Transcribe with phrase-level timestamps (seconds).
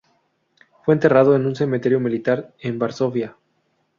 [0.83, 3.37] Fue enterrado en un cementerio militar en Varsovia.